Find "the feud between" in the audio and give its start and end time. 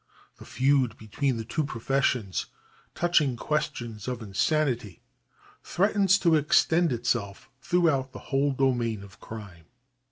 0.39-1.37